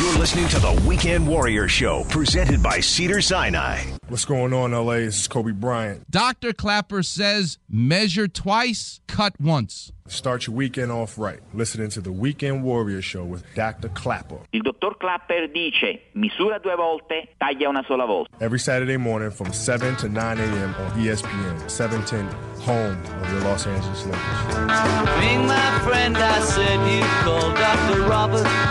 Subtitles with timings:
[0.00, 3.84] You're listening to the Weekend Warrior Show, presented by Cedar Sinai.
[4.08, 4.94] What's going on, LA?
[4.94, 6.10] This is Kobe Bryant.
[6.10, 6.54] Dr.
[6.54, 9.92] Clapper says measure twice, cut once.
[10.08, 11.40] Start your weekend off right.
[11.52, 13.90] Listening to the Weekend Warrior Show with Dr.
[13.90, 14.38] Clapper.
[14.54, 18.30] Il dottor Clapper dice misura due volte, taglia una sola volta.
[18.40, 20.74] Every Saturday morning from 7 to 9 a.m.
[20.76, 22.26] on ESPN, 710,
[22.62, 25.18] home of your Los Angeles Lakers.
[25.20, 28.02] Ring my friend, I said you called Dr.
[28.08, 28.69] Robert.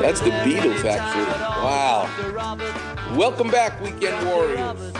[0.00, 1.24] That's the Beatles, actually.
[1.62, 2.08] Wow.
[3.16, 4.92] Welcome back, Weekend Warriors.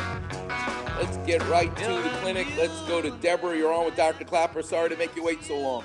[0.98, 2.46] Let's get right to the clinic.
[2.58, 3.56] Let's go to Deborah.
[3.56, 4.24] You're on with Dr.
[4.24, 4.62] Clapper.
[4.62, 5.84] Sorry to make you wait so long.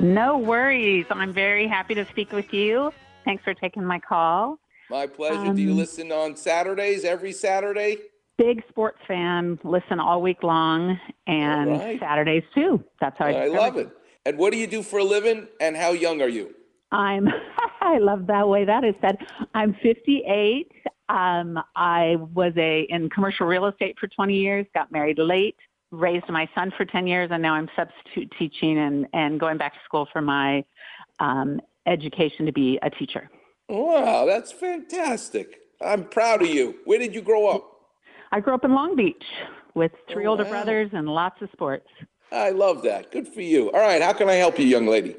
[0.00, 1.06] No worries.
[1.10, 2.92] I'm very happy to speak with you.
[3.24, 4.58] Thanks for taking my call.
[4.90, 5.52] My pleasure.
[5.54, 7.98] Do you Um, listen on Saturdays, every Saturday?
[8.36, 12.00] Big sports fan, listen all week long and right.
[12.00, 12.82] Saturdays too.
[13.00, 13.90] That's how I, I love it.
[14.24, 16.54] And what do you do for a living, and how young are you?
[16.92, 17.28] I'm
[17.80, 19.18] I love that way that is said.
[19.54, 20.70] I'm 58.
[21.08, 25.56] Um, I was a in commercial real estate for 20 years, got married late,
[25.90, 29.72] raised my son for 10 years, and now I'm substitute teaching and, and going back
[29.74, 30.64] to school for my
[31.20, 33.30] um, education to be a teacher.
[33.68, 35.60] Wow, that's fantastic.
[35.84, 36.76] I'm proud of you.
[36.84, 37.70] Where did you grow up?
[38.32, 39.24] I grew up in Long Beach
[39.74, 40.50] with three Oh, older wow.
[40.50, 41.86] brothers and lots of sports.
[42.32, 43.10] I love that.
[43.10, 43.70] Good for you.
[43.72, 45.16] All right, how can I help you, young lady?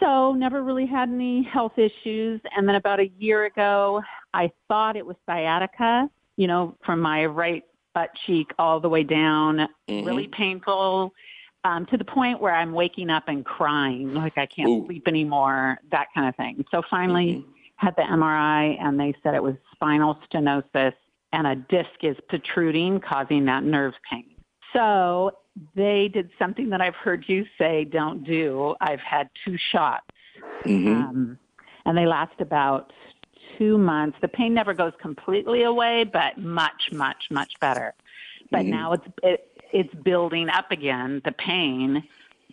[0.00, 2.40] So, never really had any health issues.
[2.56, 7.26] And then about a year ago, I thought it was sciatica, you know, from my
[7.26, 10.06] right butt cheek all the way down, Mm-hmm.
[10.06, 11.12] really painful
[11.64, 14.86] um, to the point where I'm waking up and crying, like I can't Ooh.
[14.86, 16.64] sleep anymore, that kind of thing.
[16.70, 17.44] So, finally,
[17.76, 20.94] had the MRI, and they said it was spinal stenosis,
[21.32, 24.29] and a disc is protruding, causing that nerve pain.
[24.72, 25.32] So,
[25.74, 28.74] they did something that I've heard you say don't do.
[28.80, 30.06] I've had two shots,
[30.92, 31.38] um,
[31.84, 32.92] and they last about
[33.58, 34.16] two months.
[34.22, 37.94] The pain never goes completely away, but much, much, much better.
[38.50, 41.20] But now it's it, it's building up again.
[41.24, 42.02] The pain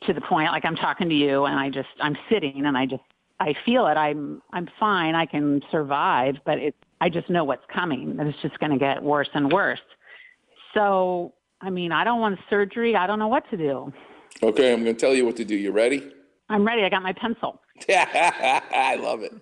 [0.06, 2.86] to the point like I'm talking to you, and I just I'm sitting, and I
[2.86, 3.04] just
[3.40, 3.96] I feel it.
[3.96, 5.16] I'm I'm fine.
[5.16, 8.18] I can survive, but it I just know what's coming.
[8.20, 9.80] and It's just going to get worse and worse.
[10.74, 12.96] So I mean, I don't want surgery.
[12.96, 13.92] I don't know what to do.
[14.44, 15.56] Okay, I'm going to tell you what to do.
[15.56, 16.12] You ready?
[16.50, 16.84] I'm ready.
[16.84, 17.62] I got my pencil.
[17.90, 19.34] I love it.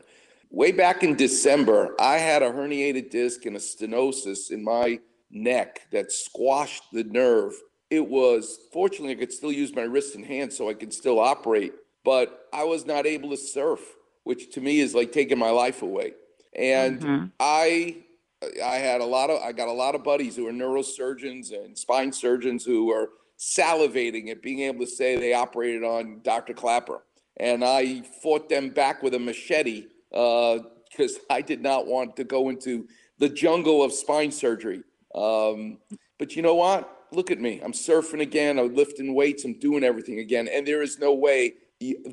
[0.49, 4.99] Way back in December, I had a herniated disc and a stenosis in my
[5.29, 7.53] neck that squashed the nerve.
[7.89, 11.19] It was, fortunately, I could still use my wrist and hand so I could still
[11.19, 11.73] operate,
[12.03, 13.81] but I was not able to surf,
[14.23, 16.13] which to me is like taking my life away.
[16.55, 17.25] And mm-hmm.
[17.39, 17.97] I
[18.44, 21.78] I had a lot of I got a lot of buddies who are neurosurgeons and
[21.78, 26.53] spine surgeons who are salivating at being able to say they operated on Dr.
[26.53, 27.03] Clapper.
[27.38, 32.50] And I fought them back with a machete because I did not want to go
[32.50, 32.88] into
[33.19, 34.84] the jungle of spine surgery.
[35.13, 35.79] Um,
[36.17, 36.91] but you know what?
[37.12, 37.62] Look at me.
[37.63, 38.57] I'm surfing again.
[38.57, 39.44] I'm lifting weights.
[39.44, 40.47] I'm doing everything again.
[40.47, 41.53] And there is no way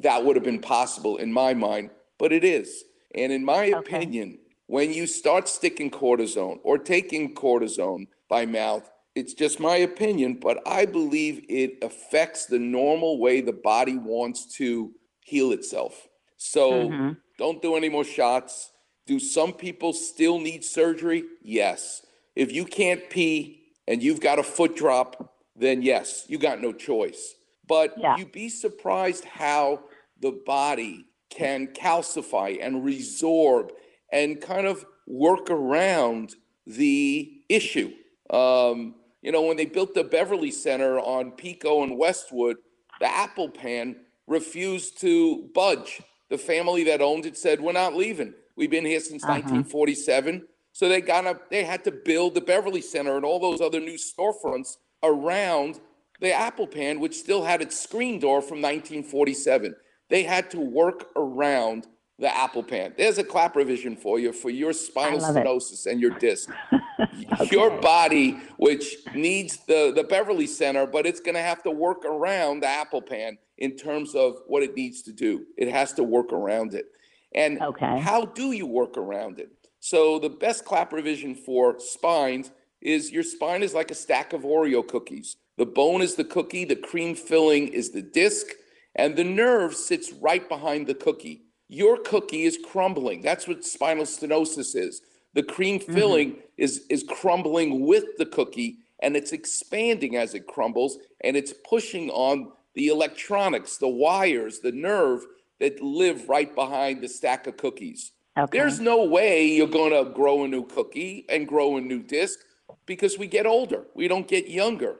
[0.00, 2.84] that would have been possible in my mind, but it is.
[3.14, 4.38] And in my opinion,
[4.72, 10.66] when you start sticking cortisone or taking cortisone by mouth, it's just my opinion, but
[10.66, 16.08] I believe it affects the normal way the body wants to heal itself.
[16.38, 17.10] So mm-hmm.
[17.36, 18.70] don't do any more shots.
[19.06, 21.24] Do some people still need surgery?
[21.42, 22.06] Yes.
[22.34, 26.72] If you can't pee and you've got a foot drop, then yes, you got no
[26.72, 27.34] choice.
[27.68, 28.16] But Yeah.
[28.16, 29.80] you'd be surprised how
[30.18, 33.72] the body can calcify and resorb
[34.12, 36.36] and kind of work around
[36.66, 37.92] the issue.
[38.30, 42.56] Um, you know, when they built the Beverly Center on Pico and Westwood,
[43.00, 43.96] the Apple Pan
[44.26, 46.02] refused to budge.
[46.28, 48.34] The family that owned it said, "We're not leaving.
[48.56, 51.50] We've been here since 1947." So they got up.
[51.50, 55.80] They had to build the Beverly Center and all those other new storefronts around
[56.20, 59.74] the Apple Pan, which still had its screen door from 1947.
[60.08, 61.86] They had to work around
[62.22, 62.94] the Apple Pan.
[62.96, 66.48] There's a clap revision for you for your spinal stenosis and your disc.
[67.50, 72.04] Your body, which needs the, the Beverly Center, but it's going to have to work
[72.04, 75.44] around the Apple Pan in terms of what it needs to do.
[75.58, 76.86] It has to work around it.
[77.34, 77.98] And Okay.
[77.98, 79.50] how do you work around it?
[79.80, 84.42] So the best clap revision for spines is your spine is like a stack of
[84.42, 85.36] Oreo cookies.
[85.58, 88.46] The bone is the cookie, the cream filling is the disc,
[88.94, 91.41] and the nerve sits right behind the cookie.
[91.72, 93.22] Your cookie is crumbling.
[93.22, 95.00] That's what spinal stenosis is.
[95.32, 95.94] The cream mm-hmm.
[95.94, 101.54] filling is is crumbling with the cookie and it's expanding as it crumbles and it's
[101.68, 105.24] pushing on the electronics, the wires, the nerve
[105.60, 108.12] that live right behind the stack of cookies.
[108.38, 108.58] Okay.
[108.58, 112.38] There's no way you're going to grow a new cookie and grow a new disc
[112.84, 113.84] because we get older.
[113.94, 114.96] We don't get younger.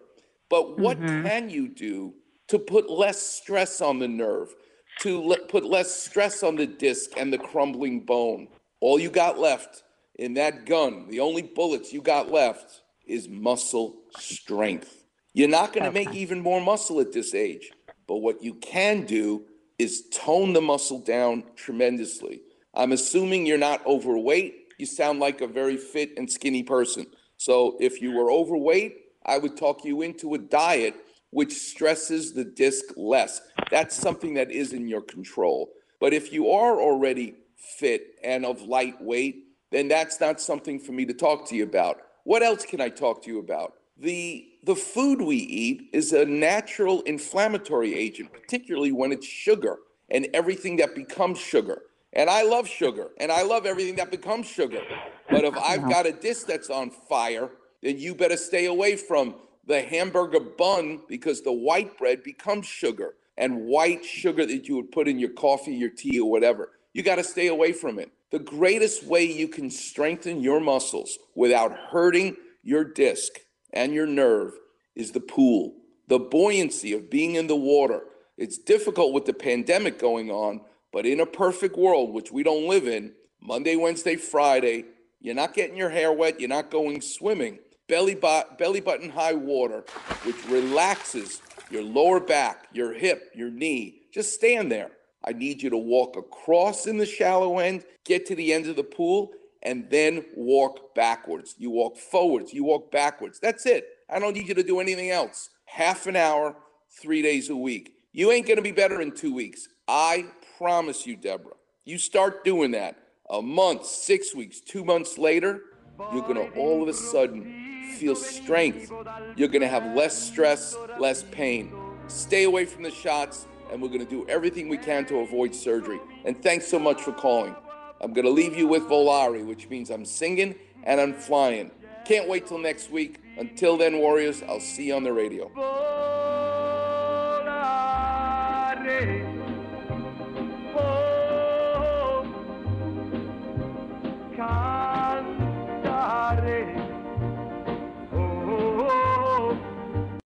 [0.48, 1.26] But what mm-hmm.
[1.26, 2.14] can you do
[2.48, 4.54] to put less stress on the nerve,
[5.00, 8.48] to le- put less stress on the disc and the crumbling bone?
[8.80, 9.84] All you got left
[10.16, 15.04] in that gun, the only bullets you got left is muscle strength.
[15.34, 17.72] You're not going to make even more muscle at this age.
[18.06, 19.46] But what you can do
[19.78, 22.42] is tone the muscle down tremendously.
[22.74, 24.54] I'm assuming you're not overweight.
[24.78, 27.06] You sound like a very fit and skinny person.
[27.36, 30.94] So if you were overweight, I would talk you into a diet
[31.30, 33.40] which stresses the disc less.
[33.72, 35.70] That's something that is in your control.
[35.98, 40.92] But if you are already fit and of light weight, then that's not something for
[40.92, 41.96] me to talk to you about.
[42.24, 43.72] What else can I talk to you about?
[43.96, 49.78] The the food we eat is a natural inflammatory agent, particularly when it's sugar
[50.10, 51.80] and everything that becomes sugar.
[52.12, 54.82] And I love sugar and I love everything that becomes sugar.
[55.30, 57.48] But if I've got a disc that's on fire,
[57.82, 59.34] then you better stay away from
[59.66, 64.92] the hamburger bun because the white bread becomes sugar and white sugar that you would
[64.92, 66.70] put in your coffee, your tea, or whatever.
[66.92, 68.10] You got to stay away from it.
[68.30, 73.32] The greatest way you can strengthen your muscles without hurting your disc
[73.72, 74.52] and your nerve
[74.94, 75.74] is the pool,
[76.08, 78.02] the buoyancy of being in the water.
[78.36, 80.60] It's difficult with the pandemic going on,
[80.92, 84.84] but in a perfect world, which we don't live in, Monday, Wednesday, Friday,
[85.20, 87.58] you're not getting your hair wet, you're not going swimming.
[87.88, 89.84] Belly, bot, belly button high water,
[90.24, 91.42] which relaxes
[91.72, 94.02] your lower back, your hip, your knee.
[94.12, 94.90] Just stand there.
[95.24, 98.76] I need you to walk across in the shallow end, get to the end of
[98.76, 99.30] the pool,
[99.62, 101.54] and then walk backwards.
[101.58, 103.38] You walk forwards, you walk backwards.
[103.38, 103.86] That's it.
[104.10, 105.50] I don't need you to do anything else.
[105.64, 106.56] Half an hour,
[107.00, 107.94] three days a week.
[108.12, 109.68] You ain't going to be better in two weeks.
[109.88, 110.26] I
[110.58, 111.54] promise you, Deborah.
[111.84, 112.96] You start doing that
[113.30, 115.62] a month, six weeks, two months later,
[116.12, 118.92] you're going to all of a sudden feel strength.
[119.36, 121.72] You're going to have less stress, less pain.
[122.08, 125.54] Stay away from the shots, and we're going to do everything we can to avoid
[125.54, 126.00] surgery.
[126.24, 127.54] And thanks so much for calling.
[128.00, 131.70] I'm going to leave you with Volare, which means I'm singing and I'm flying.
[132.04, 133.20] Can't wait till next week.
[133.38, 136.20] Until then, Warriors, I'll see you on the radio.